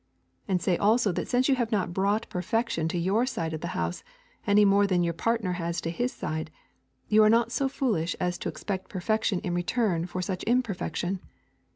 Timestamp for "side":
3.27-3.53, 6.11-6.49